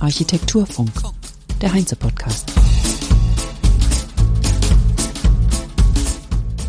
Architekturfunk, 0.00 0.90
der 1.60 1.74
Heinze-Podcast. 1.74 2.50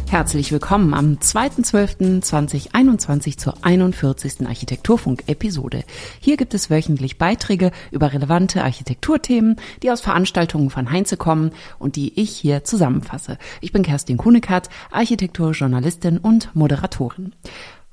Herzlich 0.09 0.51
willkommen 0.51 0.93
am 0.93 1.13
2.12.2021 1.13 3.37
zur 3.37 3.63
41. 3.63 4.45
Architekturfunk-Episode. 4.45 5.85
Hier 6.19 6.35
gibt 6.35 6.53
es 6.53 6.69
wöchentlich 6.69 7.17
Beiträge 7.17 7.71
über 7.91 8.11
relevante 8.11 8.65
Architekturthemen, 8.65 9.55
die 9.83 9.91
aus 9.91 10.01
Veranstaltungen 10.01 10.69
von 10.69 10.91
Heinze 10.91 11.15
kommen 11.15 11.53
und 11.77 11.95
die 11.95 12.19
ich 12.19 12.31
hier 12.31 12.65
zusammenfasse. 12.65 13.37
Ich 13.61 13.71
bin 13.71 13.83
Kerstin 13.83 14.17
Kunekat, 14.17 14.67
Architekturjournalistin 14.91 16.17
und 16.17 16.53
Moderatorin. 16.55 17.33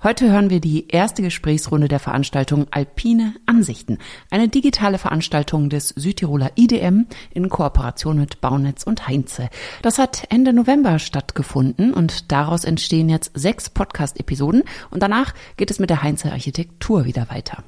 Heute 0.03 0.31
hören 0.31 0.51
wir 0.51 0.61
die 0.61 0.89
erste 0.89 1.23
Gesprächsrunde 1.23 1.89
der 1.89 1.99
Veranstaltung 1.99 2.67
Alpine 2.71 3.35
Ansichten, 3.47 3.97
eine 4.31 4.47
digitale 4.47 4.99
Veranstaltung 4.99 5.71
des 5.71 5.89
Südtiroler 5.89 6.53
IDM 6.55 7.07
in 7.33 7.49
Kooperation 7.49 8.19
mit 8.19 8.43
Baunetz 8.43 8.83
und 8.83 9.09
Heinze. 9.09 9.49
Das 9.81 9.99
hat 9.99 10.25
Ende 10.29 10.53
November 10.53 10.99
stattgefunden 10.99 11.95
und 11.95 12.31
daraus 12.31 12.65
entstehen 12.65 13.09
jetzt 13.09 13.33
sechs 13.35 13.71
Podcast-Episoden 13.71 14.65
und 14.91 15.03
danach 15.03 15.33
geht 15.57 15.71
es 15.71 15.79
mit 15.79 15.89
der 15.89 16.03
Heinze 16.03 16.31
Architektur 16.31 17.07
wieder 17.07 17.31
weiter. 17.31 17.65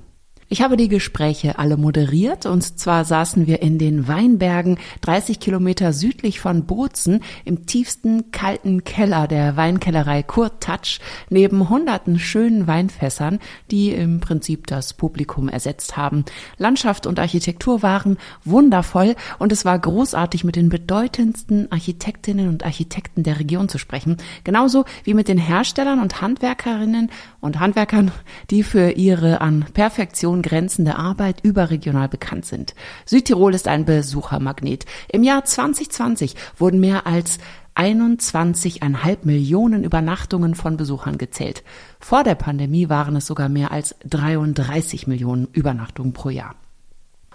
Ich 0.50 0.62
habe 0.62 0.78
die 0.78 0.88
Gespräche 0.88 1.58
alle 1.58 1.76
moderiert 1.76 2.46
und 2.46 2.62
zwar 2.78 3.04
saßen 3.04 3.46
wir 3.46 3.60
in 3.60 3.76
den 3.76 4.08
Weinbergen 4.08 4.78
30 5.02 5.40
Kilometer 5.40 5.92
südlich 5.92 6.40
von 6.40 6.64
Bozen 6.64 7.22
im 7.44 7.66
tiefsten 7.66 8.30
kalten 8.30 8.82
Keller 8.82 9.28
der 9.28 9.58
Weinkellerei 9.58 10.22
Kurt 10.22 10.62
Touch 10.62 11.00
neben 11.28 11.68
hunderten 11.68 12.18
schönen 12.18 12.66
Weinfässern, 12.66 13.40
die 13.70 13.90
im 13.90 14.20
Prinzip 14.20 14.66
das 14.68 14.94
Publikum 14.94 15.50
ersetzt 15.50 15.98
haben. 15.98 16.24
Landschaft 16.56 17.06
und 17.06 17.18
Architektur 17.18 17.82
waren 17.82 18.16
wundervoll 18.42 19.16
und 19.38 19.52
es 19.52 19.66
war 19.66 19.78
großartig 19.78 20.44
mit 20.44 20.56
den 20.56 20.70
bedeutendsten 20.70 21.70
Architektinnen 21.70 22.48
und 22.48 22.64
Architekten 22.64 23.22
der 23.22 23.38
Region 23.38 23.68
zu 23.68 23.76
sprechen, 23.76 24.16
genauso 24.44 24.86
wie 25.04 25.12
mit 25.12 25.28
den 25.28 25.36
Herstellern 25.36 26.00
und 26.00 26.22
Handwerkerinnen 26.22 27.10
und 27.40 27.60
Handwerkern, 27.60 28.12
die 28.48 28.62
für 28.62 28.92
ihre 28.92 29.42
an 29.42 29.66
Perfektion 29.74 30.37
Region 30.38 30.42
grenzende 30.42 30.96
Arbeit 30.96 31.40
überregional 31.42 32.08
bekannt 32.08 32.46
sind. 32.46 32.74
Südtirol 33.06 33.54
ist 33.54 33.68
ein 33.68 33.84
Besuchermagnet. 33.84 34.84
Im 35.10 35.22
Jahr 35.22 35.44
2020 35.44 36.34
wurden 36.56 36.80
mehr 36.80 37.06
als 37.06 37.38
21,5 37.74 39.18
Millionen 39.22 39.84
Übernachtungen 39.84 40.54
von 40.54 40.76
Besuchern 40.76 41.16
gezählt. 41.16 41.62
Vor 42.00 42.24
der 42.24 42.34
Pandemie 42.34 42.88
waren 42.88 43.16
es 43.16 43.26
sogar 43.26 43.48
mehr 43.48 43.70
als 43.70 43.94
33 44.04 45.06
Millionen 45.06 45.46
Übernachtungen 45.52 46.12
pro 46.12 46.30
Jahr. 46.30 46.56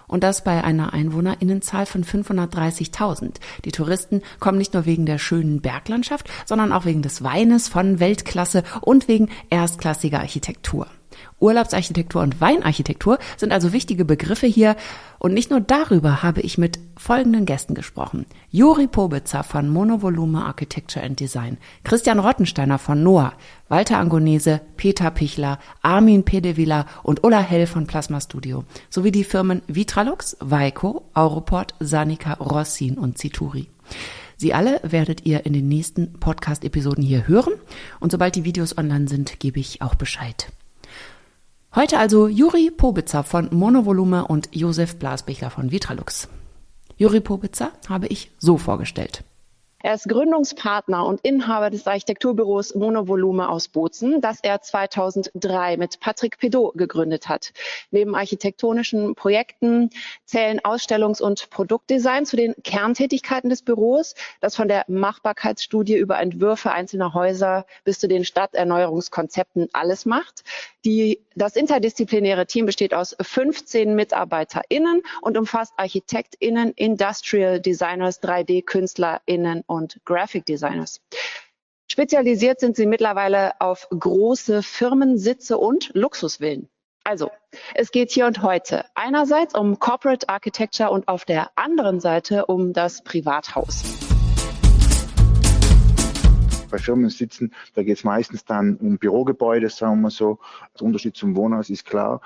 Und 0.06 0.24
das 0.24 0.44
bei 0.44 0.64
einer 0.64 0.94
Einwohnerinnenzahl 0.94 1.86
von 1.86 2.04
530.000. 2.04 3.36
Die 3.64 3.72
Touristen 3.72 4.22
kommen 4.40 4.58
nicht 4.58 4.74
nur 4.74 4.86
wegen 4.86 5.06
der 5.06 5.18
schönen 5.18 5.62
Berglandschaft, 5.62 6.30
sondern 6.46 6.74
auch 6.74 6.84
wegen 6.86 7.02
des 7.02 7.24
Weines 7.24 7.70
von 7.70 8.00
Weltklasse 8.02 8.64
und 8.82 9.08
wegen 9.08 9.30
erstklassiger 9.50 10.20
Architektur. 10.20 10.88
Urlaubsarchitektur 11.44 12.22
und 12.22 12.40
Weinarchitektur 12.40 13.20
sind 13.36 13.52
also 13.52 13.74
wichtige 13.74 14.06
Begriffe 14.06 14.48
hier. 14.48 14.78
Und 15.20 15.34
nicht 15.34 15.52
nur 15.52 15.60
darüber 15.60 16.24
habe 16.24 16.42
ich 16.42 16.58
mit 16.58 16.80
folgenden 16.98 17.46
Gästen 17.46 17.76
gesprochen. 17.76 18.26
Juri 18.50 18.88
Pobitzer 18.88 19.44
von 19.44 19.70
Monovolume 19.70 20.44
Architecture 20.44 21.06
and 21.06 21.20
Design, 21.20 21.58
Christian 21.84 22.20
Rottensteiner 22.20 22.80
von 22.80 23.04
NOAA, 23.04 23.34
Walter 23.68 24.00
Angonese, 24.00 24.62
Peter 24.78 25.12
Pichler, 25.12 25.60
Armin 25.82 26.24
Pedevilla 26.24 26.86
und 27.04 27.24
Ulla 27.24 27.40
Hell 27.40 27.68
von 27.68 27.88
Plasma 27.88 28.22
Studio, 28.22 28.64
sowie 28.90 29.12
die 29.12 29.24
Firmen 29.24 29.62
Vitralux, 29.68 30.38
Weiko, 30.40 31.04
Auroport, 31.14 31.74
Sanica, 31.80 32.34
Rossin 32.36 32.98
und 32.98 33.18
Cituri. 33.18 33.68
Sie 34.38 34.54
alle 34.54 34.80
werdet 34.84 35.26
ihr 35.26 35.46
in 35.46 35.54
den 35.54 35.68
nächsten 35.68 36.14
Podcast-Episoden 36.14 37.04
hier 37.04 37.28
hören 37.28 37.54
und 38.00 38.12
sobald 38.12 38.36
die 38.36 38.46
Videos 38.46 38.78
online 38.78 39.08
sind, 39.08 39.40
gebe 39.40 39.60
ich 39.60 39.82
auch 39.82 39.96
Bescheid. 39.96 40.48
Heute 41.76 41.98
also 41.98 42.28
Juri 42.28 42.70
Pobitzer 42.70 43.24
von 43.24 43.50
Monovolume 43.52 44.28
und 44.28 44.48
Josef 44.52 44.98
Blasbichler 44.98 45.50
von 45.50 45.72
Vitralux. 45.72 46.28
Juri 46.98 47.20
Pobitzer 47.20 47.72
habe 47.90 48.06
ich 48.06 48.30
so 48.38 48.60
vorgestellt. 48.60 49.24
Er 49.86 49.96
ist 49.96 50.08
Gründungspartner 50.08 51.06
und 51.06 51.20
Inhaber 51.24 51.70
des 51.70 51.86
Architekturbüros 51.86 52.74
Monovolume 52.74 53.50
aus 53.50 53.68
Bozen, 53.68 54.22
das 54.22 54.40
er 54.42 54.62
2003 54.62 55.76
mit 55.76 56.00
Patrick 56.00 56.38
Pedot 56.38 56.78
gegründet 56.78 57.28
hat. 57.28 57.52
Neben 57.92 58.16
architektonischen 58.16 59.14
Projekten 59.14 59.90
zählen 60.24 60.62
Ausstellungs- 60.62 61.22
und 61.22 61.50
Produktdesign 61.50 62.26
zu 62.26 62.38
den 62.38 62.56
Kerntätigkeiten 62.64 63.50
des 63.50 63.62
Büros, 63.62 64.16
das 64.40 64.56
von 64.56 64.70
der 64.70 64.86
Machbarkeitsstudie 64.88 65.98
über 65.98 66.18
Entwürfe 66.18 66.72
einzelner 66.72 67.14
Häuser 67.14 67.66
bis 67.84 68.00
zu 68.00 68.08
den 68.08 68.24
Stadterneuerungskonzepten 68.24 69.68
alles 69.74 70.06
macht. 70.06 70.46
Die, 70.86 71.26
das 71.36 71.58
interdisziplinäre 71.58 72.46
Team 72.46 72.66
besteht 72.66 72.94
aus 72.94 73.18
15 73.20 73.96
MitarbeiterInnen 73.96 75.02
und 75.22 75.38
umfasst 75.38 75.74
ArchitektInnen, 75.76 76.72
Industrial 76.72 77.60
Designers, 77.60 78.24
3D-KünstlerInnen 78.24 79.64
und 79.74 80.00
Graphic 80.06 80.46
Designers. 80.46 81.02
Spezialisiert 81.92 82.60
sind 82.60 82.76
sie 82.76 82.86
mittlerweile 82.86 83.60
auf 83.60 83.88
große 83.90 84.64
Firmensitze 84.64 85.58
und 85.58 85.92
Luxusvillen. 85.94 86.70
Also, 87.04 87.32
es 87.76 87.92
geht 87.92 88.12
hier 88.12 88.26
und 88.26 88.42
heute 88.42 88.86
einerseits 88.96 89.54
um 89.54 89.78
Corporate 89.78 90.30
Architecture 90.30 90.90
und 90.90 91.08
auf 91.10 91.26
der 91.26 91.52
anderen 91.56 92.00
Seite 92.00 92.46
um 92.46 92.72
das 92.72 93.04
Privathaus. 93.04 93.84
Bei 96.72 96.78
Firmen 96.78 97.10
sitzen, 97.10 97.54
da 97.76 97.84
geht 97.84 97.98
es 97.98 98.04
meistens 98.04 98.46
dann 98.46 98.78
um 98.78 98.98
Bürogebäude, 98.98 99.70
sagen 99.70 100.02
wir 100.02 100.10
so. 100.10 100.40
Der 100.80 100.88
Unterschied 100.88 101.16
zum 101.16 101.36
Wohnhaus 101.36 101.70
ist 101.70 101.86
klar 101.86 102.22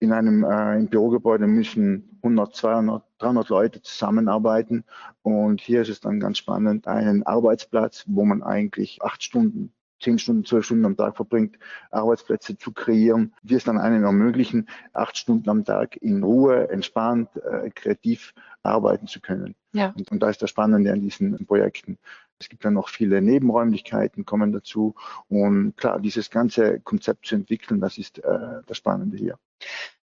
in 0.00 0.12
einem 0.12 0.44
äh, 0.44 0.76
im 0.76 0.88
Bürogebäude 0.88 1.46
müssen 1.46 2.18
100, 2.22 2.54
200, 2.54 3.04
300 3.18 3.48
Leute 3.48 3.82
zusammenarbeiten. 3.82 4.84
Und 5.22 5.60
hier 5.60 5.82
ist 5.82 5.88
es 5.88 6.00
dann 6.00 6.20
ganz 6.20 6.38
spannend, 6.38 6.86
einen 6.86 7.24
Arbeitsplatz, 7.24 8.04
wo 8.06 8.24
man 8.24 8.42
eigentlich 8.42 9.02
acht 9.02 9.22
Stunden, 9.22 9.72
zehn 10.00 10.18
Stunden, 10.18 10.44
zwölf 10.44 10.64
Stunden 10.64 10.84
am 10.84 10.96
Tag 10.96 11.16
verbringt, 11.16 11.58
Arbeitsplätze 11.90 12.56
zu 12.56 12.72
kreieren, 12.72 13.34
die 13.42 13.54
es 13.54 13.64
dann 13.64 13.78
einem 13.78 14.04
ermöglichen, 14.04 14.68
acht 14.92 15.16
Stunden 15.16 15.50
am 15.50 15.64
Tag 15.64 15.96
in 15.96 16.22
Ruhe, 16.22 16.68
entspannt, 16.70 17.30
äh, 17.36 17.70
kreativ 17.70 18.34
arbeiten 18.62 19.06
zu 19.06 19.20
können. 19.20 19.54
Ja. 19.72 19.92
Und, 19.96 20.10
und 20.10 20.22
da 20.22 20.30
ist 20.30 20.42
das 20.42 20.50
Spannende 20.50 20.92
an 20.92 21.00
diesen 21.00 21.44
Projekten. 21.46 21.98
Es 22.38 22.48
gibt 22.48 22.64
dann 22.64 22.74
noch 22.74 22.88
viele 22.88 23.20
Nebenräumlichkeiten, 23.20 24.24
kommen 24.24 24.52
dazu. 24.52 24.94
Und 25.28 25.76
klar, 25.76 26.00
dieses 26.00 26.30
ganze 26.30 26.78
Konzept 26.80 27.26
zu 27.26 27.34
entwickeln, 27.34 27.80
das 27.80 27.98
ist 27.98 28.18
äh, 28.18 28.62
das 28.64 28.76
Spannende 28.76 29.16
hier. 29.16 29.38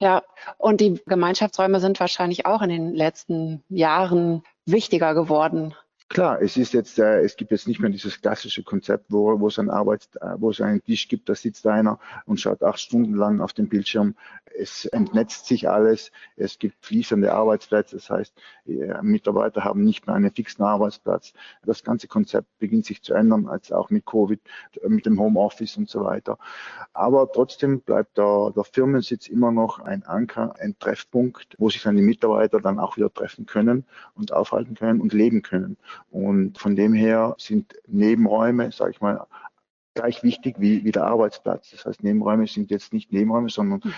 Ja, 0.00 0.22
und 0.58 0.80
die 0.80 1.00
Gemeinschaftsräume 1.06 1.80
sind 1.80 2.00
wahrscheinlich 2.00 2.46
auch 2.46 2.62
in 2.62 2.68
den 2.68 2.94
letzten 2.94 3.62
Jahren 3.68 4.42
wichtiger 4.66 5.14
geworden. 5.14 5.74
Klar, 6.10 6.42
es 6.42 6.56
ist 6.56 6.74
jetzt, 6.74 6.98
äh, 6.98 7.20
es 7.22 7.34
gibt 7.36 7.50
jetzt 7.50 7.66
nicht 7.66 7.80
mehr 7.80 7.90
dieses 7.90 8.20
klassische 8.20 8.62
Konzept, 8.62 9.06
wo, 9.08 9.40
wo 9.40 9.48
es 9.48 9.58
ein 9.58 9.70
Arbeits, 9.70 10.14
äh, 10.16 10.34
wo 10.36 10.50
es 10.50 10.60
einen 10.60 10.82
Tisch 10.84 11.08
gibt, 11.08 11.28
da 11.28 11.34
sitzt 11.34 11.66
einer 11.66 11.98
und 12.26 12.38
schaut 12.38 12.62
acht 12.62 12.78
Stunden 12.78 13.14
lang 13.14 13.40
auf 13.40 13.54
den 13.54 13.68
Bildschirm. 13.68 14.14
Es 14.56 14.84
entnetzt 14.84 15.46
sich 15.46 15.68
alles. 15.68 16.12
Es 16.36 16.58
gibt 16.58 16.76
fließende 16.84 17.32
Arbeitsplätze. 17.32 17.96
Das 17.96 18.10
heißt, 18.10 18.34
äh, 18.66 19.02
Mitarbeiter 19.02 19.64
haben 19.64 19.82
nicht 19.82 20.06
mehr 20.06 20.14
einen 20.14 20.30
fixen 20.30 20.62
Arbeitsplatz. 20.62 21.32
Das 21.64 21.82
ganze 21.82 22.06
Konzept 22.06 22.46
beginnt 22.58 22.84
sich 22.84 23.02
zu 23.02 23.14
ändern, 23.14 23.48
als 23.48 23.72
auch 23.72 23.90
mit 23.90 24.04
Covid, 24.04 24.40
mit 24.86 25.06
dem 25.06 25.18
Homeoffice 25.18 25.76
und 25.78 25.88
so 25.88 26.04
weiter. 26.04 26.38
Aber 26.92 27.32
trotzdem 27.32 27.80
bleibt 27.80 28.18
der, 28.18 28.52
der 28.54 28.64
Firmensitz 28.64 29.26
immer 29.26 29.50
noch 29.50 29.80
ein 29.80 30.04
Anker, 30.04 30.54
ein 30.60 30.78
Treffpunkt, 30.78 31.56
wo 31.58 31.70
sich 31.70 31.82
dann 31.82 31.96
die 31.96 32.02
Mitarbeiter 32.02 32.60
dann 32.60 32.78
auch 32.78 32.96
wieder 32.96 33.12
treffen 33.12 33.46
können 33.46 33.84
und 34.14 34.32
aufhalten 34.32 34.74
können 34.74 35.00
und 35.00 35.12
leben 35.12 35.42
können. 35.42 35.76
Und 36.10 36.58
von 36.58 36.76
dem 36.76 36.92
her 36.94 37.34
sind 37.38 37.74
Nebenräume, 37.86 38.72
sage 38.72 38.92
ich 38.92 39.00
mal, 39.00 39.26
gleich 39.94 40.22
wichtig 40.22 40.56
wie, 40.58 40.84
wie 40.84 40.92
der 40.92 41.04
Arbeitsplatz. 41.04 41.70
Das 41.70 41.86
heißt, 41.86 42.02
Nebenräume 42.02 42.46
sind 42.46 42.70
jetzt 42.70 42.92
nicht 42.92 43.12
Nebenräume, 43.12 43.48
sondern 43.48 43.82
hm. 43.82 43.92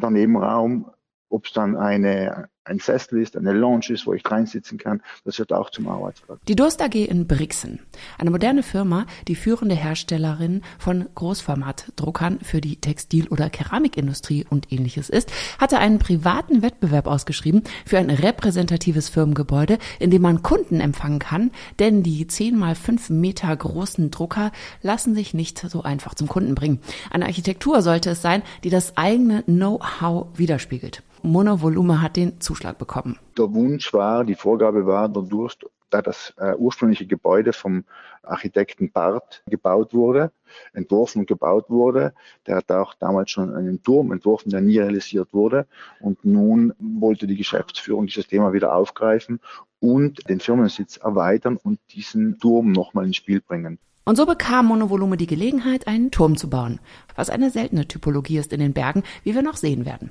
der 0.00 0.10
Nebenraum, 0.10 0.90
ob 1.28 1.46
es 1.46 1.52
dann 1.52 1.76
eine, 1.76 2.48
ein 2.70 2.78
Sessel 2.78 3.20
ist, 3.20 3.36
eine 3.36 3.52
Lounge 3.52 3.90
ist, 3.90 4.06
wo 4.06 4.14
ich 4.14 4.22
reinsitzen 4.30 4.78
kann. 4.78 5.02
Das 5.24 5.38
wird 5.38 5.52
auch 5.52 5.70
zum 5.70 5.88
Arbeitsplatz. 5.88 6.38
Die 6.48 6.56
Durst 6.56 6.80
AG 6.80 6.94
in 6.94 7.26
Brixen, 7.26 7.80
eine 8.16 8.30
moderne 8.30 8.62
Firma, 8.62 9.06
die 9.28 9.34
führende 9.34 9.74
Herstellerin 9.74 10.62
von 10.78 11.06
Großformatdruckern 11.14 12.38
für 12.40 12.60
die 12.60 12.76
Textil- 12.76 13.28
oder 13.28 13.50
Keramikindustrie 13.50 14.46
und 14.48 14.72
ähnliches 14.72 15.10
ist, 15.10 15.30
hatte 15.58 15.78
einen 15.78 15.98
privaten 15.98 16.62
Wettbewerb 16.62 17.06
ausgeschrieben 17.06 17.62
für 17.84 17.98
ein 17.98 18.10
repräsentatives 18.10 19.08
Firmengebäude, 19.08 19.78
in 19.98 20.10
dem 20.10 20.22
man 20.22 20.42
Kunden 20.42 20.80
empfangen 20.80 21.18
kann, 21.18 21.50
denn 21.78 22.02
die 22.02 22.26
10 22.26 22.56
mal 22.56 22.74
5 22.74 23.10
Meter 23.10 23.54
großen 23.54 24.10
Drucker 24.10 24.52
lassen 24.80 25.14
sich 25.14 25.34
nicht 25.34 25.58
so 25.58 25.82
einfach 25.82 26.14
zum 26.14 26.28
Kunden 26.28 26.54
bringen. 26.54 26.80
Eine 27.10 27.26
Architektur 27.26 27.82
sollte 27.82 28.10
es 28.10 28.22
sein, 28.22 28.42
die 28.62 28.70
das 28.70 28.96
eigene 28.96 29.42
Know-how 29.42 30.28
widerspiegelt. 30.36 31.02
Monovolume 31.22 32.02
hat 32.02 32.16
den 32.16 32.40
Zuschlag 32.40 32.78
bekommen. 32.78 33.18
Der 33.36 33.52
Wunsch 33.52 33.92
war, 33.92 34.24
die 34.24 34.34
Vorgabe 34.34 34.86
war, 34.86 35.08
der 35.08 35.22
Durst, 35.22 35.66
da 35.90 36.02
das 36.02 36.32
äh, 36.38 36.54
ursprüngliche 36.54 37.06
Gebäude 37.06 37.52
vom 37.52 37.84
Architekten 38.22 38.92
Barth 38.92 39.42
gebaut 39.46 39.92
wurde, 39.92 40.30
entworfen 40.72 41.20
und 41.20 41.26
gebaut 41.26 41.68
wurde. 41.68 42.14
Der 42.46 42.56
hat 42.56 42.70
auch 42.70 42.94
damals 42.94 43.30
schon 43.30 43.54
einen 43.54 43.82
Turm 43.82 44.12
entworfen, 44.12 44.50
der 44.50 44.60
nie 44.60 44.78
realisiert 44.78 45.32
wurde. 45.32 45.66
Und 46.00 46.24
nun 46.24 46.72
wollte 46.78 47.26
die 47.26 47.36
Geschäftsführung 47.36 48.06
dieses 48.06 48.28
Thema 48.28 48.52
wieder 48.52 48.74
aufgreifen 48.74 49.40
und 49.80 50.28
den 50.28 50.40
Firmensitz 50.40 50.96
erweitern 50.98 51.56
und 51.56 51.80
diesen 51.90 52.38
Turm 52.38 52.72
nochmal 52.72 53.06
ins 53.06 53.16
Spiel 53.16 53.40
bringen. 53.40 53.78
Und 54.04 54.16
so 54.16 54.26
bekam 54.26 54.66
Monovolume 54.66 55.16
die 55.16 55.26
Gelegenheit, 55.26 55.86
einen 55.86 56.10
Turm 56.10 56.36
zu 56.36 56.50
bauen, 56.50 56.80
was 57.14 57.30
eine 57.30 57.50
seltene 57.50 57.86
Typologie 57.86 58.38
ist 58.38 58.52
in 58.52 58.60
den 58.60 58.72
Bergen, 58.72 59.02
wie 59.24 59.34
wir 59.34 59.42
noch 59.42 59.56
sehen 59.56 59.84
werden. 59.84 60.10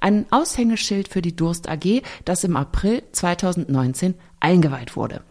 Ein 0.00 0.26
Aushängeschild 0.30 1.08
für 1.08 1.22
die 1.22 1.36
Durst 1.36 1.68
AG, 1.68 2.02
das 2.24 2.44
im 2.44 2.56
April 2.56 3.02
2019 3.12 4.14
eingeweiht 4.40 4.96
wurde. 4.96 5.22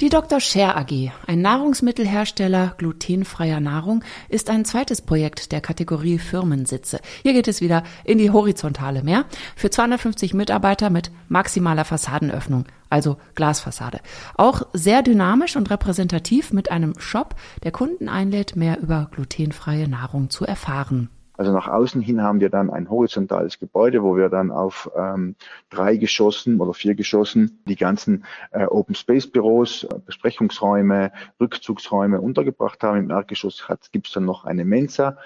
Die 0.00 0.10
Dr. 0.10 0.38
Scher 0.38 0.76
AG, 0.76 1.10
ein 1.26 1.42
Nahrungsmittelhersteller 1.42 2.74
glutenfreier 2.78 3.58
Nahrung, 3.58 4.04
ist 4.28 4.48
ein 4.48 4.64
zweites 4.64 5.02
Projekt 5.02 5.50
der 5.50 5.60
Kategorie 5.60 6.20
Firmensitze. 6.20 7.00
Hier 7.22 7.32
geht 7.32 7.48
es 7.48 7.60
wieder 7.60 7.82
in 8.04 8.18
die 8.18 8.30
horizontale 8.30 9.02
mehr 9.02 9.24
für 9.56 9.70
250 9.70 10.34
Mitarbeiter 10.34 10.90
mit 10.90 11.10
maximaler 11.26 11.84
Fassadenöffnung, 11.84 12.66
also 12.88 13.16
Glasfassade. 13.34 13.98
Auch 14.36 14.62
sehr 14.72 15.02
dynamisch 15.02 15.56
und 15.56 15.68
repräsentativ 15.68 16.52
mit 16.52 16.70
einem 16.70 16.96
Shop, 17.00 17.34
der 17.64 17.72
Kunden 17.72 18.08
einlädt, 18.08 18.54
mehr 18.54 18.78
über 18.78 19.08
glutenfreie 19.10 19.88
Nahrung 19.88 20.30
zu 20.30 20.44
erfahren. 20.44 21.10
Also 21.38 21.52
nach 21.52 21.68
außen 21.68 22.02
hin 22.02 22.20
haben 22.20 22.40
wir 22.40 22.50
dann 22.50 22.68
ein 22.68 22.90
horizontales 22.90 23.60
Gebäude, 23.60 24.02
wo 24.02 24.16
wir 24.16 24.28
dann 24.28 24.50
auf 24.50 24.90
ähm, 24.96 25.36
drei 25.70 25.96
Geschossen 25.96 26.60
oder 26.60 26.74
vier 26.74 26.96
Geschossen 26.96 27.62
die 27.66 27.76
ganzen 27.76 28.24
äh, 28.50 28.64
Open 28.64 28.96
Space 28.96 29.28
Büros, 29.28 29.86
Besprechungsräume, 30.04 31.12
Rückzugsräume 31.40 32.20
untergebracht 32.20 32.82
haben. 32.82 32.98
Im 32.98 33.10
Erdgeschoss 33.10 33.64
gibt 33.92 34.08
es 34.08 34.14
dann 34.14 34.24
noch 34.24 34.44
eine 34.44 34.64
Mensa 34.64 35.16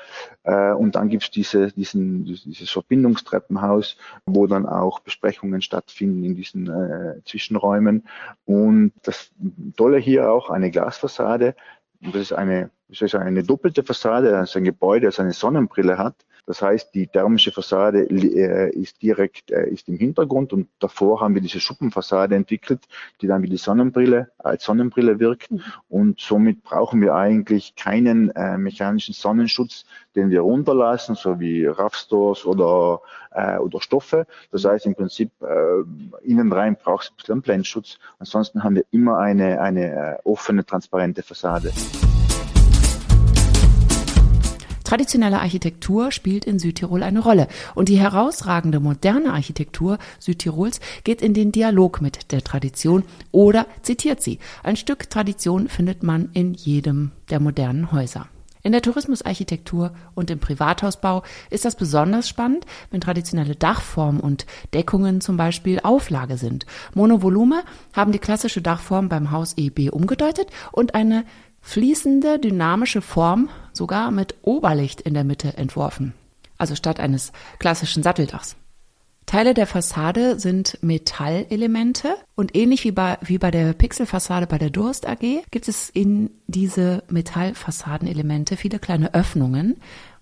äh, 0.43 0.73
und 0.73 0.97
dann 0.97 1.09
gibt 1.09 1.25
es 1.25 1.31
diese, 1.31 1.73
diesen, 1.73 2.26
dieses 2.26 2.70
Verbindungstreppenhaus, 2.70 3.97
wo 4.26 4.47
dann 4.47 4.67
auch 4.67 5.00
Besprechungen 5.00 5.62
stattfinden 5.62 6.25
in 6.25 6.35
diesen 6.35 6.69
äh, 6.69 7.25
Zwischenräumen. 7.25 8.06
Und 8.44 8.93
das 9.03 9.32
Tolle 9.79 9.97
hier 9.97 10.31
auch 10.31 10.50
eine 10.50 10.70
Glasfassade. 10.70 11.55
Das 12.02 12.16
ist 12.16 12.32
eine 12.32 12.70
das 12.88 13.00
ist 13.00 13.14
eine 13.14 13.43
doppelte 13.43 13.82
Fassade, 13.84 14.37
also 14.37 14.58
ein 14.58 14.64
Gebäude, 14.64 15.06
das 15.06 15.19
eine 15.19 15.32
Sonnenbrille 15.32 15.96
hat. 15.96 16.26
Das 16.47 16.61
heißt, 16.61 16.94
die 16.94 17.06
thermische 17.06 17.53
Fassade 17.53 18.00
äh, 18.11 18.71
ist 18.71 19.00
direkt 19.00 19.50
äh, 19.50 19.69
ist 19.69 19.89
im 19.89 19.97
Hintergrund 19.97 20.53
und 20.53 20.69
davor 20.81 21.21
haben 21.21 21.35
wir 21.35 21.41
diese 21.41 21.61
Schuppenfassade 21.61 22.35
entwickelt, 22.35 22.81
die 23.21 23.29
dann 23.29 23.43
wie 23.43 23.49
die 23.49 23.56
Sonnenbrille 23.56 24.31
als 24.39 24.65
Sonnenbrille 24.65 25.21
wirkt. 25.21 25.50
Mhm. 25.50 25.62
Und 25.89 26.21
somit 26.21 26.65
brauchen 26.65 27.00
wir 27.00 27.15
eigentlich 27.15 27.77
keinen 27.77 28.31
äh, 28.31 28.59
mechanischen 28.59 29.15
Sonnenschutz, 29.15 29.85
den 30.17 30.31
wir 30.31 30.41
runterlassen, 30.41 31.15
so 31.15 31.39
wie 31.39 31.67
Raffstores 31.67 32.45
oder, 32.45 33.00
äh, 33.31 33.59
oder 33.59 33.81
Stoffe. 33.81 34.27
Das 34.50 34.65
heißt 34.65 34.87
im 34.87 34.95
Prinzip 34.95 35.31
äh, 35.43 36.27
innen 36.29 36.53
rein 36.53 36.77
braucht 36.77 37.05
es 37.05 37.11
ein 37.11 37.17
bisschen 37.17 37.43
Blendschutz. 37.43 37.99
Ansonsten 38.19 38.65
haben 38.65 38.75
wir 38.75 38.85
immer 38.91 39.19
eine, 39.19 39.61
eine 39.61 39.93
äh, 39.93 40.19
offene, 40.25 40.67
transparente 40.67 41.23
Fassade. 41.23 41.73
Traditionelle 44.93 45.41
Architektur 45.41 46.12
spielt 46.12 46.44
in 46.44 46.59
Südtirol 46.59 47.03
eine 47.03 47.21
Rolle 47.21 47.49
und 47.75 47.89
die 47.89 47.99
herausragende 47.99 48.79
moderne 48.79 49.33
Architektur 49.33 49.97
Südtirols 50.19 50.81
geht 51.03 51.23
in 51.23 51.33
den 51.33 51.50
Dialog 51.50 52.03
mit 52.03 52.31
der 52.31 52.44
Tradition 52.44 53.03
oder 53.31 53.67
zitiert 53.81 54.21
sie. 54.21 54.39
Ein 54.62 54.77
Stück 54.77 55.09
Tradition 55.09 55.69
findet 55.69 56.03
man 56.03 56.29
in 56.35 56.53
jedem 56.53 57.12
der 57.31 57.41
modernen 57.41 57.91
Häuser. 57.91 58.29
In 58.62 58.73
der 58.73 58.83
Tourismusarchitektur 58.83 59.94
und 60.15 60.31
im 60.31 60.41
Privathausbau 60.41 61.23
ist 61.49 61.65
das 61.65 61.77
besonders 61.77 62.29
spannend, 62.29 62.67
wenn 62.91 63.00
traditionelle 63.00 63.56
Dachformen 63.56 64.21
und 64.21 64.45
Deckungen 64.75 65.23
zum 65.23 65.38
Beispiel 65.38 65.81
Auflage 65.83 66.37
sind. 66.37 66.67
Monovolume 66.93 67.62
haben 67.95 68.12
die 68.12 68.19
klassische 68.19 68.61
Dachform 68.61 69.09
beim 69.09 69.31
Haus 69.31 69.55
EB 69.56 69.88
umgedeutet 69.91 70.49
und 70.71 70.95
eine 70.95 71.25
fließende, 71.62 72.38
dynamische 72.38 73.00
Form, 73.00 73.49
sogar 73.73 74.11
mit 74.11 74.37
Oberlicht 74.43 75.01
in 75.01 75.15
der 75.15 75.25
Mitte 75.25 75.57
entworfen. 75.57 76.15
Also 76.59 76.75
statt 76.75 77.01
eines 77.01 77.33
klassischen 77.59 78.03
Satteldachs. 78.03 78.57
Teile 79.27 79.55
der 79.55 79.67
Fassade 79.67 80.39
sind 80.39 80.79
Metallelemente 80.83 82.17
und 82.35 82.55
ähnlich 82.57 82.85
wie 82.85 82.93
bei, 82.93 83.19
wie 83.23 83.39
bei 83.39 83.51
der 83.51 83.73
Pixelfassade 83.73 84.47
bei 84.47 84.59
der 84.59 84.71
Durst 84.71 85.09
AG 85.09 85.45
gibt 85.51 85.69
es 85.69 85.89
in 85.89 86.31
diese 86.49 87.05
Metallfassadenelemente 87.09 88.57
viele 88.57 88.79
kleine 88.79 89.15
Öffnungen 89.15 89.77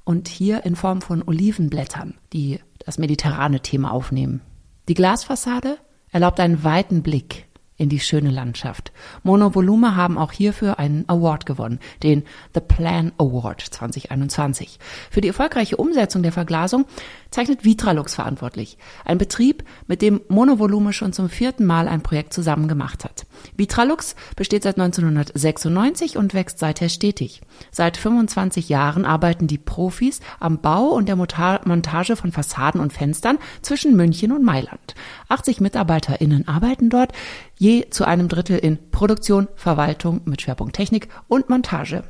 und 0.05 0.29
hier 0.29 0.64
in 0.64 0.76
Form 0.76 1.00
von 1.02 1.23
Olivenblättern, 1.26 2.14
die 2.33 2.61
das 2.85 2.99
mediterrane 2.99 3.61
Thema 3.61 3.90
aufnehmen. 3.90 4.42
Die 4.88 4.95
Glasfassade 4.95 5.78
erlaubt 6.12 6.40
einen 6.40 6.62
weiten 6.62 7.02
Blick 7.02 7.47
in 7.80 7.88
die 7.88 7.99
schöne 7.99 8.30
Landschaft. 8.30 8.92
Monovolume 9.22 9.96
haben 9.96 10.18
auch 10.18 10.32
hierfür 10.32 10.78
einen 10.78 11.08
Award 11.08 11.46
gewonnen, 11.46 11.80
den 12.02 12.25
The 12.52 12.60
Plan 12.60 13.12
Award 13.16 13.62
2021. 13.62 14.78
Für 15.10 15.22
die 15.22 15.28
erfolgreiche 15.28 15.78
Umsetzung 15.78 16.22
der 16.22 16.32
Verglasung 16.32 16.84
zeichnet 17.30 17.64
Vitralux 17.64 18.14
verantwortlich, 18.14 18.78
ein 19.04 19.18
Betrieb, 19.18 19.64
mit 19.87 20.02
dem 20.02 20.20
Monovolume 20.28 20.92
schon 20.92 21.12
zum 21.12 21.28
vierten 21.28 21.64
Mal 21.64 21.88
ein 21.88 22.02
Projekt 22.02 22.32
zusammen 22.32 22.68
gemacht 22.68 23.04
hat. 23.04 23.26
Vitralux 23.56 24.16
besteht 24.37 24.62
seit 24.62 24.78
1996 24.78 26.16
und 26.16 26.34
wächst 26.34 26.58
seither 26.58 26.88
stetig. 26.88 27.40
Seit 27.70 27.96
25 27.96 28.68
Jahren 28.68 29.04
arbeiten 29.04 29.46
die 29.46 29.58
Profis 29.58 30.20
am 30.38 30.60
Bau 30.60 30.88
und 30.88 31.08
der 31.08 31.16
Montage 31.16 32.16
von 32.16 32.32
Fassaden 32.32 32.80
und 32.80 32.92
Fenstern 32.92 33.38
zwischen 33.62 33.96
München 33.96 34.32
und 34.32 34.44
Mailand. 34.44 34.94
80 35.28 35.60
MitarbeiterInnen 35.60 36.49
arbeiten 36.49 36.90
dort, 36.90 37.12
je 37.56 37.88
zu 37.90 38.04
einem 38.04 38.28
Drittel 38.28 38.58
in 38.58 38.90
Produktion, 38.90 39.49
Verwaltung 39.54 40.22
mit 40.25 40.42
Schwerpunkt 40.42 40.76
Technik 40.76 41.08
und 41.28 41.49
Montage. 41.49 42.04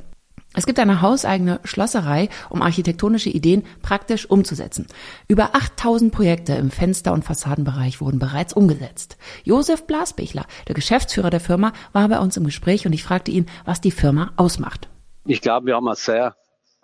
Es 0.53 0.65
gibt 0.65 0.79
eine 0.79 1.01
hauseigene 1.01 1.61
Schlosserei, 1.63 2.27
um 2.49 2.61
architektonische 2.61 3.29
Ideen 3.29 3.63
praktisch 3.81 4.29
umzusetzen. 4.29 4.87
Über 5.29 5.55
8000 5.55 6.11
Projekte 6.13 6.53
im 6.53 6.71
Fenster- 6.71 7.13
und 7.13 7.23
Fassadenbereich 7.23 8.01
wurden 8.01 8.19
bereits 8.19 8.51
umgesetzt. 8.51 9.17
Josef 9.45 9.87
Blasbichler, 9.87 10.45
der 10.67 10.75
Geschäftsführer 10.75 11.29
der 11.29 11.39
Firma, 11.39 11.71
war 11.93 12.09
bei 12.09 12.19
uns 12.19 12.35
im 12.35 12.43
Gespräch 12.43 12.85
und 12.85 12.91
ich 12.91 13.03
fragte 13.03 13.31
ihn, 13.31 13.45
was 13.63 13.79
die 13.79 13.91
Firma 13.91 14.33
ausmacht. 14.35 14.89
Ich 15.25 15.39
glaube, 15.39 15.67
wir 15.67 15.75
haben 15.75 15.87
eine 15.87 15.95
sehr 15.95 16.35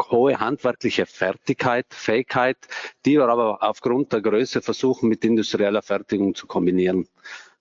hohe 0.02 0.40
handwerkliche 0.40 1.06
Fertigkeit, 1.06 1.88
Fähigkeit, 1.90 2.58
die 3.06 3.18
wir 3.18 3.28
aber 3.28 3.62
aufgrund 3.62 4.14
der 4.14 4.22
Größe 4.22 4.62
versuchen, 4.62 5.10
mit 5.10 5.26
industrieller 5.26 5.82
Fertigung 5.82 6.36
zu 6.36 6.48
kombinieren. 6.48 7.08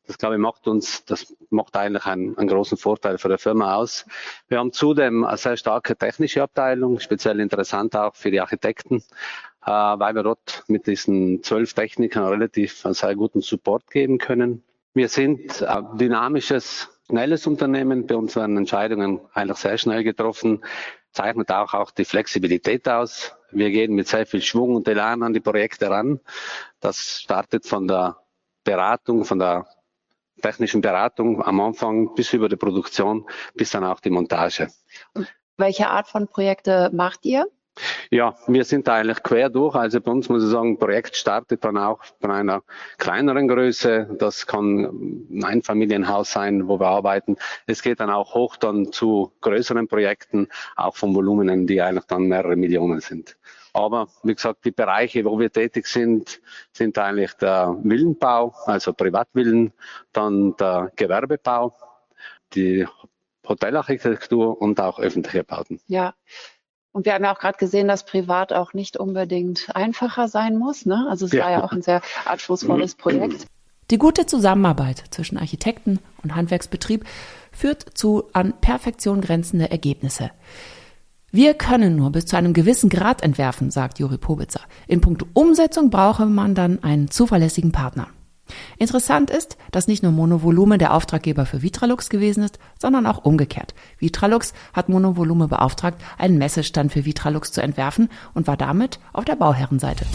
Das 0.06 0.18
glaube 0.18 0.36
ich 0.36 0.40
macht 0.40 0.68
uns, 0.68 1.04
das 1.04 1.34
macht 1.50 1.76
eigentlich 1.76 2.06
einen, 2.06 2.36
einen 2.38 2.48
großen 2.48 2.78
Vorteil 2.78 3.18
für 3.18 3.28
die 3.28 3.38
Firma 3.38 3.74
aus. 3.74 4.06
Wir 4.48 4.58
haben 4.58 4.72
zudem 4.72 5.24
eine 5.24 5.36
sehr 5.36 5.56
starke 5.56 5.96
technische 5.96 6.42
Abteilung, 6.42 7.00
speziell 7.00 7.40
interessant 7.40 7.96
auch 7.96 8.14
für 8.14 8.30
die 8.30 8.40
Architekten, 8.40 9.02
äh, 9.64 9.70
weil 9.70 10.14
wir 10.14 10.22
dort 10.22 10.64
mit 10.68 10.86
diesen 10.86 11.42
zwölf 11.42 11.74
Technikern 11.74 12.24
relativ 12.24 12.84
einen 12.84 12.94
sehr 12.94 13.14
guten 13.14 13.40
Support 13.40 13.90
geben 13.90 14.18
können. 14.18 14.62
Wir 14.94 15.08
sind 15.08 15.62
ein 15.62 15.98
dynamisches, 15.98 16.88
schnelles 17.08 17.46
Unternehmen. 17.46 18.06
Bei 18.06 18.16
uns 18.16 18.36
werden 18.36 18.56
Entscheidungen 18.56 19.20
eigentlich 19.34 19.58
sehr 19.58 19.76
schnell 19.76 20.04
getroffen 20.04 20.62
zeichnet 21.16 21.50
auch, 21.50 21.74
auch 21.74 21.90
die 21.90 22.04
Flexibilität 22.04 22.88
aus. 22.88 23.34
Wir 23.50 23.70
gehen 23.70 23.94
mit 23.94 24.06
sehr 24.06 24.26
viel 24.26 24.42
Schwung 24.42 24.76
und 24.76 24.86
Elan 24.86 25.22
an 25.22 25.32
die 25.32 25.40
Projekte 25.40 25.88
ran. 25.88 26.20
Das 26.80 27.20
startet 27.22 27.66
von 27.66 27.88
der 27.88 28.18
Beratung, 28.64 29.24
von 29.24 29.38
der 29.38 29.66
technischen 30.40 30.80
Beratung 30.80 31.42
am 31.42 31.60
Anfang 31.60 32.14
bis 32.14 32.32
über 32.32 32.48
die 32.48 32.56
Produktion, 32.56 33.26
bis 33.54 33.70
dann 33.70 33.84
auch 33.84 34.00
die 34.00 34.10
Montage. 34.10 34.68
Welche 35.56 35.88
Art 35.88 36.08
von 36.08 36.28
Projekte 36.28 36.90
macht 36.92 37.24
ihr? 37.24 37.46
Ja, 38.10 38.34
wir 38.46 38.64
sind 38.64 38.88
eigentlich 38.88 39.22
quer 39.22 39.50
durch. 39.50 39.74
Also 39.74 40.00
bei 40.00 40.10
uns 40.10 40.28
muss 40.28 40.44
ich 40.44 40.50
sagen, 40.50 40.78
Projekt 40.78 41.16
startet 41.16 41.64
dann 41.64 41.76
auch 41.76 42.02
von 42.20 42.30
einer 42.30 42.62
kleineren 42.98 43.48
Größe. 43.48 44.16
Das 44.18 44.46
kann 44.46 45.26
ein 45.30 45.44
Einfamilienhaus 45.44 46.32
sein, 46.32 46.68
wo 46.68 46.80
wir 46.80 46.88
arbeiten. 46.88 47.36
Es 47.66 47.82
geht 47.82 48.00
dann 48.00 48.10
auch 48.10 48.34
hoch 48.34 48.56
dann 48.56 48.92
zu 48.92 49.32
größeren 49.40 49.88
Projekten, 49.88 50.48
auch 50.76 50.96
von 50.96 51.14
Volumenen, 51.14 51.66
die 51.66 51.80
eigentlich 51.82 52.06
dann 52.06 52.24
mehrere 52.24 52.56
Millionen 52.56 53.00
sind. 53.00 53.36
Aber 53.72 54.08
wie 54.22 54.34
gesagt, 54.34 54.64
die 54.64 54.70
Bereiche, 54.70 55.24
wo 55.26 55.38
wir 55.38 55.52
tätig 55.52 55.86
sind, 55.86 56.40
sind 56.72 56.96
eigentlich 56.96 57.34
der 57.34 57.76
Villenbau, 57.82 58.54
also 58.64 58.94
Privatvillen, 58.94 59.74
dann 60.12 60.56
der 60.56 60.92
Gewerbebau, 60.96 61.74
die 62.54 62.86
Hotelarchitektur 63.46 64.60
und 64.60 64.80
auch 64.80 64.98
öffentliche 64.98 65.44
Bauten. 65.44 65.78
Ja, 65.88 66.14
und 66.96 67.04
wir 67.04 67.12
haben 67.12 67.24
ja 67.24 67.34
auch 67.34 67.38
gerade 67.38 67.58
gesehen, 67.58 67.88
dass 67.88 68.06
privat 68.06 68.54
auch 68.54 68.72
nicht 68.72 68.96
unbedingt 68.96 69.68
einfacher 69.76 70.28
sein 70.28 70.56
muss. 70.56 70.86
Ne? 70.86 71.06
Also 71.10 71.26
es 71.26 71.32
ja. 71.32 71.44
war 71.44 71.50
ja 71.50 71.62
auch 71.62 71.72
ein 71.72 71.82
sehr 71.82 72.00
anspruchsvolles 72.24 72.96
mhm. 72.96 73.00
Projekt. 73.02 73.46
Die 73.90 73.98
gute 73.98 74.24
Zusammenarbeit 74.24 75.04
zwischen 75.10 75.36
Architekten 75.36 75.98
und 76.22 76.34
Handwerksbetrieb 76.34 77.04
führt 77.52 77.98
zu 77.98 78.24
an 78.32 78.54
Perfektion 78.62 79.20
grenzende 79.20 79.70
Ergebnisse. 79.70 80.30
Wir 81.30 81.52
können 81.52 81.96
nur 81.96 82.12
bis 82.12 82.24
zu 82.24 82.36
einem 82.38 82.54
gewissen 82.54 82.88
Grad 82.88 83.22
entwerfen, 83.22 83.70
sagt 83.70 83.98
Juri 83.98 84.16
Pobitzer. 84.16 84.62
In 84.88 85.02
puncto 85.02 85.26
Umsetzung 85.34 85.90
brauche 85.90 86.24
man 86.24 86.54
dann 86.54 86.82
einen 86.82 87.10
zuverlässigen 87.10 87.72
Partner. 87.72 88.08
Interessant 88.78 89.30
ist, 89.30 89.56
dass 89.72 89.88
nicht 89.88 90.02
nur 90.02 90.12
Monovolume 90.12 90.78
der 90.78 90.94
Auftraggeber 90.94 91.46
für 91.46 91.62
Vitralux 91.62 92.08
gewesen 92.08 92.42
ist, 92.42 92.58
sondern 92.78 93.06
auch 93.06 93.24
umgekehrt. 93.24 93.74
Vitralux 93.98 94.52
hat 94.72 94.88
Monovolume 94.88 95.48
beauftragt, 95.48 96.00
einen 96.18 96.38
Messestand 96.38 96.92
für 96.92 97.04
Vitralux 97.04 97.52
zu 97.52 97.62
entwerfen 97.62 98.08
und 98.34 98.46
war 98.46 98.56
damit 98.56 98.98
auf 99.12 99.24
der 99.24 99.36
Bauherrenseite. 99.36 100.06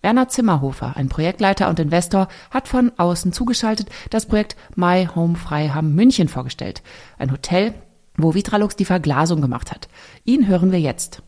Werner 0.00 0.28
Zimmerhofer, 0.28 0.96
ein 0.96 1.08
Projektleiter 1.08 1.68
und 1.68 1.80
Investor, 1.80 2.28
hat 2.50 2.68
von 2.68 2.92
außen 2.96 3.32
zugeschaltet 3.32 3.90
das 4.10 4.26
Projekt 4.26 4.56
My 4.76 5.08
Home 5.14 5.36
Freiham 5.36 5.94
München 5.94 6.28
vorgestellt. 6.28 6.82
Ein 7.18 7.32
Hotel, 7.32 7.74
wo 8.16 8.34
Vitralux 8.34 8.76
die 8.76 8.84
Verglasung 8.84 9.40
gemacht 9.40 9.72
hat. 9.72 9.88
Ihn 10.24 10.46
hören 10.46 10.72
wir 10.72 10.80
jetzt 10.80 11.22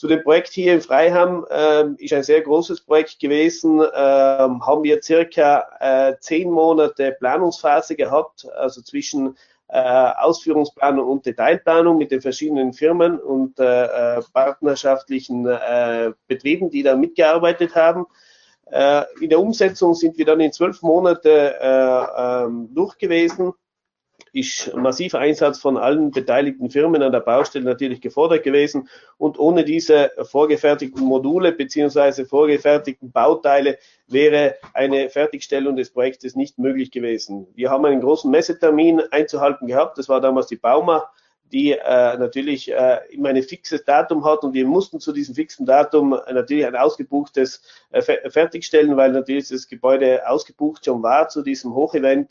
zu 0.00 0.06
dem 0.06 0.22
Projekt 0.22 0.48
hier 0.54 0.72
in 0.72 0.80
Freiham 0.80 1.44
ähm, 1.50 1.94
ist 1.98 2.14
ein 2.14 2.22
sehr 2.22 2.40
großes 2.40 2.80
Projekt 2.80 3.20
gewesen. 3.20 3.80
Ähm, 3.80 4.66
haben 4.66 4.82
wir 4.82 5.02
circa 5.02 5.66
äh, 5.78 6.14
zehn 6.20 6.50
Monate 6.50 7.14
Planungsphase 7.20 7.96
gehabt, 7.96 8.48
also 8.56 8.80
zwischen 8.80 9.36
äh, 9.68 9.78
Ausführungsplanung 9.78 11.06
und 11.06 11.26
Detailplanung 11.26 11.98
mit 11.98 12.12
den 12.12 12.22
verschiedenen 12.22 12.72
Firmen 12.72 13.20
und 13.20 13.60
äh, 13.60 14.16
äh 14.16 14.22
partnerschaftlichen 14.32 15.46
äh, 15.46 16.12
Betrieben, 16.26 16.70
die 16.70 16.82
da 16.82 16.96
mitgearbeitet 16.96 17.74
haben. 17.74 18.06
Äh, 18.70 19.02
in 19.20 19.28
der 19.28 19.38
Umsetzung 19.38 19.92
sind 19.92 20.16
wir 20.16 20.24
dann 20.24 20.40
in 20.40 20.50
zwölf 20.50 20.80
Monate 20.80 21.56
ähm, 21.60 22.70
durch 22.72 22.96
gewesen 22.96 23.52
ist 24.32 24.74
massiver 24.74 25.18
Einsatz 25.18 25.58
von 25.58 25.76
allen 25.76 26.10
beteiligten 26.10 26.70
Firmen 26.70 27.02
an 27.02 27.12
der 27.12 27.20
Baustelle 27.20 27.64
natürlich 27.64 28.00
gefordert 28.00 28.44
gewesen. 28.44 28.88
Und 29.18 29.38
ohne 29.38 29.64
diese 29.64 30.10
vorgefertigten 30.22 31.04
Module 31.04 31.52
beziehungsweise 31.52 32.24
vorgefertigten 32.26 33.10
Bauteile 33.10 33.78
wäre 34.06 34.56
eine 34.74 35.10
Fertigstellung 35.10 35.76
des 35.76 35.90
Projektes 35.90 36.36
nicht 36.36 36.58
möglich 36.58 36.90
gewesen. 36.90 37.46
Wir 37.54 37.70
haben 37.70 37.84
einen 37.84 38.00
großen 38.00 38.30
Messetermin 38.30 39.00
einzuhalten 39.10 39.66
gehabt. 39.66 39.98
Das 39.98 40.08
war 40.08 40.20
damals 40.20 40.46
die 40.46 40.56
Bauma 40.56 41.10
die 41.52 41.72
äh, 41.72 42.16
natürlich 42.16 42.70
äh, 42.70 42.98
immer 43.10 43.30
ein 43.30 43.42
fixes 43.42 43.84
Datum 43.84 44.24
hat 44.24 44.44
und 44.44 44.54
wir 44.54 44.66
mussten 44.66 45.00
zu 45.00 45.12
diesem 45.12 45.34
fixen 45.34 45.66
Datum 45.66 46.10
natürlich 46.10 46.64
ein 46.64 46.76
ausgebuchtes 46.76 47.62
äh, 47.90 48.30
fertigstellen, 48.30 48.96
weil 48.96 49.12
natürlich 49.12 49.48
das 49.48 49.66
Gebäude 49.66 50.28
ausgebucht 50.28 50.84
schon 50.84 51.02
war 51.02 51.28
zu 51.28 51.42
diesem 51.42 51.74
Hochevent 51.74 52.30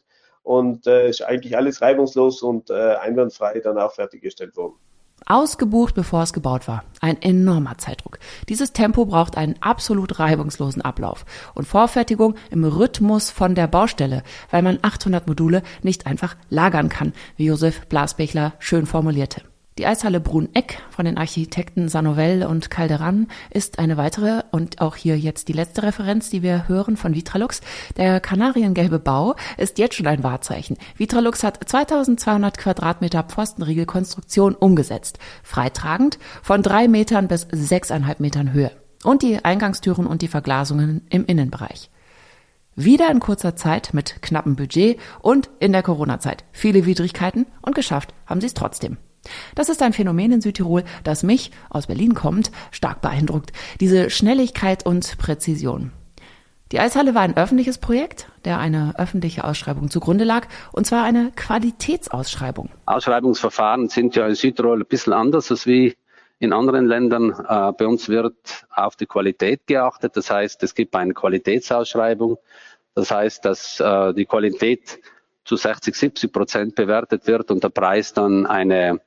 und 0.49 0.87
äh, 0.87 1.07
ist 1.07 1.21
eigentlich 1.21 1.55
alles 1.55 1.79
reibungslos 1.79 2.41
und 2.41 2.71
äh, 2.71 2.95
einwandfrei 2.95 3.61
danach 3.63 3.91
fertiggestellt 3.91 4.57
worden. 4.57 4.73
Ausgebucht, 5.27 5.93
bevor 5.93 6.23
es 6.23 6.33
gebaut 6.33 6.67
war. 6.67 6.85
Ein 7.01 7.21
enormer 7.21 7.77
Zeitdruck. 7.77 8.17
Dieses 8.47 8.73
Tempo 8.73 9.05
braucht 9.05 9.37
einen 9.37 9.57
absolut 9.61 10.17
reibungslosen 10.17 10.81
Ablauf 10.81 11.23
und 11.53 11.67
Vorfertigung 11.67 12.33
im 12.49 12.63
Rhythmus 12.63 13.29
von 13.29 13.53
der 13.53 13.67
Baustelle, 13.67 14.23
weil 14.49 14.63
man 14.63 14.79
800 14.81 15.27
Module 15.27 15.61
nicht 15.83 16.07
einfach 16.07 16.35
lagern 16.49 16.89
kann, 16.89 17.13
wie 17.37 17.45
Josef 17.45 17.85
Blasbechler 17.85 18.53
schön 18.57 18.87
formulierte. 18.87 19.43
Die 19.77 19.85
Eishalle 19.85 20.19
Brunneck 20.19 20.81
von 20.89 21.05
den 21.05 21.17
Architekten 21.17 21.87
Sanovel 21.87 22.43
und 22.43 22.69
Calderan 22.69 23.27
ist 23.49 23.79
eine 23.79 23.95
weitere 23.95 24.43
und 24.51 24.81
auch 24.81 24.97
hier 24.97 25.17
jetzt 25.17 25.47
die 25.47 25.53
letzte 25.53 25.83
Referenz, 25.83 26.29
die 26.29 26.43
wir 26.43 26.67
hören 26.67 26.97
von 26.97 27.15
Vitralux. 27.15 27.61
Der 27.95 28.19
kanariengelbe 28.19 28.99
Bau 28.99 29.35
ist 29.55 29.77
jetzt 29.77 29.95
schon 29.95 30.07
ein 30.07 30.21
Wahrzeichen. 30.21 30.75
Vitralux 30.97 31.43
hat 31.43 31.59
2200 31.65 32.57
Quadratmeter 32.57 33.23
Pfostenriegelkonstruktion 33.23 34.53
umgesetzt, 34.53 35.17
freitragend 35.43 36.19
von 36.41 36.61
drei 36.61 36.89
Metern 36.89 37.29
bis 37.29 37.47
sechseinhalb 37.49 38.19
Metern 38.19 38.51
Höhe 38.51 38.71
und 39.05 39.21
die 39.21 39.45
Eingangstüren 39.45 40.07
und 40.07 40.21
die 40.21 40.27
Verglasungen 40.27 41.07
im 41.09 41.25
Innenbereich. 41.25 41.89
Wieder 42.75 43.09
in 43.11 43.19
kurzer 43.19 43.55
Zeit 43.55 43.93
mit 43.93 44.21
knappem 44.21 44.55
Budget 44.55 44.99
und 45.21 45.49
in 45.59 45.71
der 45.71 45.83
Corona-Zeit 45.83 46.43
viele 46.51 46.85
Widrigkeiten 46.85 47.45
und 47.61 47.75
geschafft 47.75 48.13
haben 48.25 48.41
sie 48.41 48.47
es 48.47 48.53
trotzdem. 48.53 48.97
Das 49.55 49.69
ist 49.69 49.81
ein 49.81 49.93
Phänomen 49.93 50.31
in 50.31 50.41
Südtirol, 50.41 50.83
das 51.03 51.23
mich, 51.23 51.51
aus 51.69 51.87
Berlin 51.87 52.13
kommt, 52.13 52.51
stark 52.71 53.01
beeindruckt. 53.01 53.51
Diese 53.79 54.09
Schnelligkeit 54.09 54.85
und 54.85 55.17
Präzision. 55.17 55.91
Die 56.71 56.79
Eishalle 56.79 57.15
war 57.15 57.23
ein 57.23 57.35
öffentliches 57.35 57.79
Projekt, 57.79 58.27
der 58.45 58.59
eine 58.59 58.93
öffentliche 58.97 59.43
Ausschreibung 59.43 59.89
zugrunde 59.89 60.23
lag, 60.23 60.47
und 60.71 60.85
zwar 60.85 61.03
eine 61.03 61.31
Qualitätsausschreibung. 61.35 62.69
Ausschreibungsverfahren 62.85 63.89
sind 63.89 64.15
ja 64.15 64.27
in 64.27 64.35
Südtirol 64.35 64.81
ein 64.81 64.85
bisschen 64.85 65.13
anders 65.13 65.49
als 65.49 65.65
wie 65.65 65.95
in 66.37 66.53
anderen 66.53 66.85
Ländern. 66.85 67.31
Äh, 67.31 67.71
bei 67.73 67.87
uns 67.87 68.07
wird 68.07 68.35
auf 68.69 68.95
die 68.95 69.07
Qualität 69.07 69.65
geachtet. 69.65 70.15
Das 70.15 70.29
heißt, 70.29 70.61
es 70.61 70.75
gibt 70.75 70.95
eine 70.95 71.13
Qualitätsausschreibung. 71.13 72.37
Das 72.93 73.09
heißt, 73.09 73.45
dass 73.45 73.79
äh, 73.79 74.13
die 74.13 74.25
Qualität 74.25 74.99
zu 75.45 75.55
60, 75.55 75.95
70 75.95 76.31
Prozent 76.31 76.75
bewertet 76.75 77.25
wird 77.25 77.49
und 77.49 77.63
der 77.63 77.69
Preis 77.69 78.13
dann 78.13 78.45
eine 78.45 79.01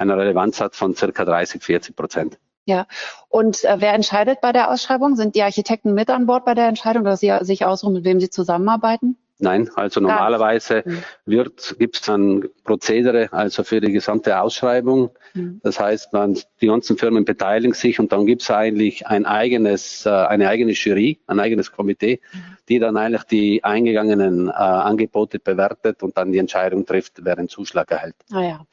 eine 0.00 0.16
Relevanz 0.16 0.60
hat 0.60 0.74
von 0.74 0.94
circa 0.94 1.24
30, 1.24 1.62
40 1.62 1.96
Prozent. 1.96 2.38
Ja, 2.64 2.86
und 3.28 3.64
äh, 3.64 3.76
wer 3.78 3.94
entscheidet 3.94 4.40
bei 4.40 4.52
der 4.52 4.70
Ausschreibung? 4.70 5.16
Sind 5.16 5.34
die 5.34 5.42
Architekten 5.42 5.94
mit 5.94 6.10
an 6.10 6.26
Bord 6.26 6.44
bei 6.44 6.54
der 6.54 6.68
Entscheidung, 6.68 7.04
dass 7.04 7.20
sie 7.20 7.32
sich 7.40 7.64
ausruhen, 7.64 7.94
mit 7.94 8.04
wem 8.04 8.20
sie 8.20 8.30
zusammenarbeiten? 8.30 9.16
Nein, 9.40 9.70
also 9.74 10.00
normalerweise 10.00 10.82
mhm. 10.84 11.02
wird 11.24 11.76
gibt 11.78 11.98
es 12.00 12.08
ein 12.10 12.48
Prozedere, 12.62 13.32
also 13.32 13.64
für 13.64 13.80
die 13.80 13.90
gesamte 13.90 14.38
Ausschreibung. 14.38 15.10
Mhm. 15.32 15.60
Das 15.62 15.80
heißt, 15.80 16.12
man, 16.12 16.38
die 16.60 16.66
ganzen 16.66 16.98
Firmen 16.98 17.24
beteiligen 17.24 17.72
sich 17.72 17.98
und 17.98 18.12
dann 18.12 18.26
gibt 18.26 18.42
es 18.42 18.50
eigentlich 18.50 19.06
ein 19.06 19.24
eigenes, 19.24 20.04
äh, 20.04 20.10
eine 20.10 20.48
eigene 20.48 20.72
Jury, 20.72 21.20
ein 21.26 21.40
eigenes 21.40 21.72
Komitee, 21.72 22.20
mhm. 22.32 22.38
die 22.68 22.78
dann 22.78 22.96
eigentlich 22.98 23.24
die 23.24 23.64
eingegangenen 23.64 24.48
äh, 24.48 24.52
Angebote 24.52 25.38
bewertet 25.38 26.02
und 26.02 26.18
dann 26.18 26.32
die 26.32 26.38
Entscheidung 26.38 26.84
trifft, 26.84 27.24
wer 27.24 27.38
einen 27.38 27.48
Zuschlag 27.48 27.90
erhält. 27.90 28.16
Ah 28.30 28.42
ja. 28.42 28.66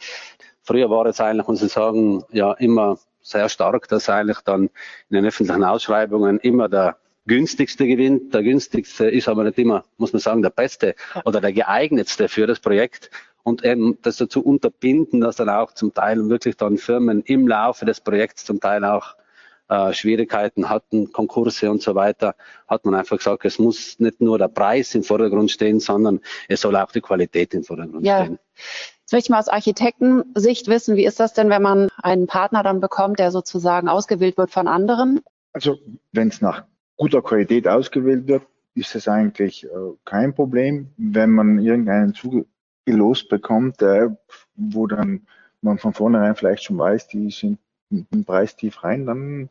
Früher 0.67 0.89
war 0.89 1.05
es 1.05 1.21
eigentlich, 1.21 1.47
muss 1.47 1.63
ich 1.63 1.71
sagen, 1.71 2.25
ja 2.33 2.51
immer 2.51 2.99
sehr 3.21 3.47
stark, 3.47 3.87
dass 3.87 4.09
eigentlich 4.09 4.39
dann 4.41 4.63
in 5.09 5.15
den 5.15 5.25
öffentlichen 5.25 5.63
Ausschreibungen 5.63 6.39
immer 6.41 6.67
der 6.67 6.97
günstigste 7.25 7.87
gewinnt. 7.87 8.33
Der 8.33 8.43
günstigste 8.43 9.09
ist 9.09 9.29
aber 9.29 9.45
nicht 9.45 9.57
immer, 9.57 9.85
muss 9.97 10.11
man 10.11 10.19
sagen, 10.19 10.41
der 10.41 10.49
beste 10.49 10.95
oder 11.23 11.39
der 11.39 11.53
geeignetste 11.53 12.27
für 12.27 12.47
das 12.47 12.59
Projekt. 12.59 13.09
und 13.43 13.63
eben 13.63 13.97
das 14.01 14.17
dazu 14.17 14.43
unterbinden, 14.43 15.21
dass 15.21 15.37
dann 15.37 15.47
auch 15.47 15.71
zum 15.71 15.93
Teil 15.93 16.27
wirklich 16.27 16.57
dann 16.57 16.77
Firmen 16.77 17.21
im 17.21 17.47
Laufe 17.47 17.85
des 17.85 18.01
Projekts 18.01 18.43
zum 18.43 18.59
Teil 18.59 18.83
auch 18.83 19.15
äh, 19.69 19.93
Schwierigkeiten 19.93 20.69
hatten, 20.69 21.13
Konkurse 21.13 21.71
und 21.71 21.81
so 21.81 21.95
weiter, 21.95 22.35
hat 22.67 22.83
man 22.83 22.93
einfach 22.93 23.15
gesagt, 23.15 23.45
es 23.45 23.57
muss 23.57 23.99
nicht 23.99 24.19
nur 24.19 24.37
der 24.37 24.49
Preis 24.49 24.93
im 24.95 25.03
Vordergrund 25.03 25.49
stehen, 25.49 25.79
sondern 25.79 26.19
es 26.49 26.59
soll 26.59 26.75
auch 26.75 26.91
die 26.91 26.99
Qualität 26.99 27.53
im 27.53 27.63
Vordergrund 27.63 28.05
ja. 28.05 28.25
stehen. 28.25 28.39
Jetzt 29.07 29.13
möchte 29.13 29.27
ich 29.27 29.29
mal 29.29 29.39
aus 29.39 29.47
Architektensicht 29.47 30.67
wissen, 30.67 30.97
wie 30.97 31.05
ist 31.05 31.21
das 31.21 31.31
denn, 31.31 31.49
wenn 31.49 31.61
man 31.61 31.87
einen 32.03 32.27
Partner 32.27 32.61
dann 32.61 32.81
bekommt, 32.81 33.19
der 33.19 33.31
sozusagen 33.31 33.87
ausgewählt 33.87 34.37
wird 34.37 34.51
von 34.51 34.67
anderen? 34.67 35.21
Also 35.53 35.77
wenn 36.11 36.27
es 36.27 36.41
nach 36.41 36.65
guter 36.97 37.21
Qualität 37.21 37.69
ausgewählt 37.69 38.27
wird, 38.27 38.43
ist 38.75 38.95
es 38.95 39.07
eigentlich 39.07 39.63
äh, 39.63 39.69
kein 40.03 40.35
Problem. 40.35 40.91
Wenn 40.97 41.29
man 41.29 41.57
irgendeinen 41.59 42.15
zugelost 42.15 43.29
bekommt, 43.29 43.81
äh, 43.81 44.09
wo 44.55 44.87
dann 44.87 45.25
man 45.61 45.77
von 45.77 45.93
vornherein 45.93 46.35
vielleicht 46.35 46.65
schon 46.65 46.77
weiß, 46.77 47.07
die 47.07 47.31
sind 47.31 47.59
im 47.89 48.25
Preis 48.25 48.57
tief 48.57 48.83
rein, 48.83 49.05
dann 49.05 49.47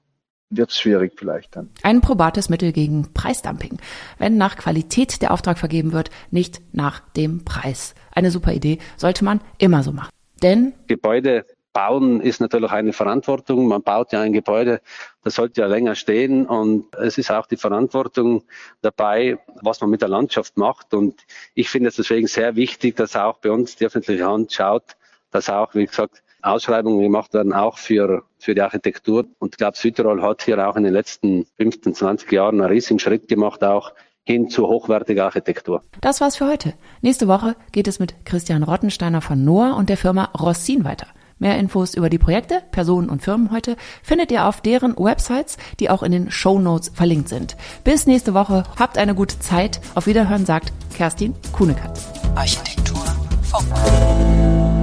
wird 0.50 0.70
es 0.70 0.78
schwierig 0.78 1.12
vielleicht 1.16 1.56
dann. 1.56 1.70
Ein 1.82 2.00
probates 2.00 2.48
Mittel 2.48 2.72
gegen 2.72 3.12
Preisdumping. 3.12 3.78
Wenn 4.18 4.36
nach 4.36 4.56
Qualität 4.56 5.22
der 5.22 5.32
Auftrag 5.32 5.58
vergeben 5.58 5.92
wird, 5.92 6.10
nicht 6.30 6.60
nach 6.72 7.00
dem 7.16 7.44
Preis. 7.44 7.94
Eine 8.12 8.30
super 8.30 8.52
Idee, 8.52 8.78
sollte 8.96 9.24
man 9.24 9.40
immer 9.58 9.82
so 9.82 9.92
machen. 9.92 10.10
Denn 10.42 10.74
Gebäude 10.86 11.44
bauen 11.72 12.22
ist 12.22 12.40
natürlich 12.40 12.70
eine 12.70 12.94
Verantwortung. 12.94 13.68
Man 13.68 13.82
baut 13.82 14.12
ja 14.12 14.22
ein 14.22 14.32
Gebäude, 14.32 14.80
das 15.22 15.34
sollte 15.34 15.60
ja 15.60 15.66
länger 15.66 15.94
stehen 15.94 16.46
und 16.46 16.94
es 16.94 17.18
ist 17.18 17.30
auch 17.30 17.46
die 17.46 17.58
Verantwortung 17.58 18.44
dabei, 18.80 19.38
was 19.60 19.82
man 19.82 19.90
mit 19.90 20.00
der 20.00 20.08
Landschaft 20.08 20.56
macht. 20.56 20.94
Und 20.94 21.26
ich 21.54 21.68
finde 21.68 21.90
es 21.90 21.96
deswegen 21.96 22.28
sehr 22.28 22.56
wichtig, 22.56 22.96
dass 22.96 23.14
auch 23.14 23.38
bei 23.38 23.50
uns 23.50 23.76
die 23.76 23.84
öffentliche 23.84 24.26
Hand 24.26 24.54
schaut, 24.54 24.96
dass 25.30 25.50
auch, 25.50 25.74
wie 25.74 25.84
gesagt, 25.84 26.22
Ausschreibungen 26.46 27.02
gemacht 27.02 27.34
werden, 27.34 27.52
auch 27.52 27.78
für, 27.78 28.22
für 28.38 28.54
die 28.54 28.62
Architektur. 28.62 29.26
Und 29.38 29.54
ich 29.54 29.58
glaube, 29.58 29.76
Südtirol 29.76 30.22
hat 30.22 30.42
hier 30.42 30.66
auch 30.66 30.76
in 30.76 30.84
den 30.84 30.92
letzten 30.92 31.46
15, 31.58 31.94
20 31.94 32.32
Jahren 32.32 32.60
einen 32.60 32.70
riesigen 32.70 32.98
Schritt 32.98 33.28
gemacht, 33.28 33.62
auch 33.64 33.92
hin 34.24 34.50
zu 34.50 34.66
hochwertiger 34.66 35.24
Architektur. 35.24 35.82
Das 36.00 36.20
war's 36.20 36.36
für 36.36 36.48
heute. 36.48 36.74
Nächste 37.00 37.28
Woche 37.28 37.54
geht 37.72 37.86
es 37.86 37.98
mit 37.98 38.14
Christian 38.24 38.62
Rottensteiner 38.62 39.20
von 39.20 39.44
Noah 39.44 39.76
und 39.76 39.88
der 39.88 39.96
Firma 39.96 40.30
Rossin 40.38 40.84
weiter. 40.84 41.06
Mehr 41.38 41.58
Infos 41.58 41.94
über 41.94 42.08
die 42.08 42.18
Projekte, 42.18 42.62
Personen 42.70 43.10
und 43.10 43.22
Firmen 43.22 43.50
heute 43.50 43.76
findet 44.02 44.32
ihr 44.32 44.46
auf 44.46 44.62
deren 44.62 44.96
Websites, 44.96 45.58
die 45.78 45.90
auch 45.90 46.02
in 46.02 46.10
den 46.10 46.30
Show 46.30 46.58
Notes 46.58 46.90
verlinkt 46.94 47.28
sind. 47.28 47.56
Bis 47.84 48.06
nächste 48.06 48.32
Woche, 48.32 48.64
habt 48.78 48.96
eine 48.96 49.14
gute 49.14 49.38
Zeit. 49.38 49.80
Auf 49.94 50.06
Wiederhören 50.06 50.46
sagt 50.46 50.72
Kerstin 50.94 51.34
Kuhnekatz. 51.52 52.08
Architektur 52.34 53.04
Funk. 53.42 54.75